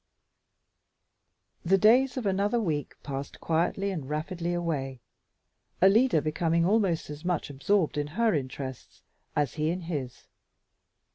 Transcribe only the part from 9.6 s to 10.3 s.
in his.